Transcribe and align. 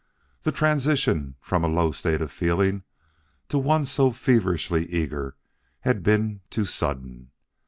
The 0.41 0.51
transition 0.51 1.35
from 1.41 1.63
a 1.63 1.67
low 1.67 1.91
state 1.91 2.21
of 2.23 2.31
feeling 2.31 2.81
to 3.49 3.59
one 3.59 3.85
so 3.85 4.11
feverishly 4.11 4.85
eager 4.87 5.35
had 5.81 6.01
been 6.01 6.41
too 6.49 6.65
sudden. 6.65 7.29